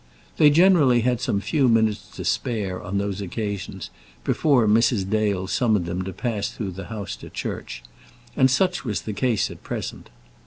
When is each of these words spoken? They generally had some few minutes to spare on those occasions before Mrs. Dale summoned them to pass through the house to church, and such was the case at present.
They 0.37 0.49
generally 0.49 1.01
had 1.01 1.21
some 1.21 1.39
few 1.41 1.67
minutes 1.69 2.09
to 2.15 2.25
spare 2.25 2.81
on 2.81 2.97
those 2.97 3.21
occasions 3.21 3.91
before 4.23 4.67
Mrs. 4.67 5.07
Dale 5.07 5.45
summoned 5.45 5.85
them 5.85 6.01
to 6.05 6.11
pass 6.11 6.49
through 6.49 6.71
the 6.71 6.85
house 6.85 7.15
to 7.17 7.29
church, 7.29 7.83
and 8.35 8.49
such 8.49 8.83
was 8.83 9.03
the 9.03 9.13
case 9.13 9.51
at 9.51 9.61
present. 9.61 10.09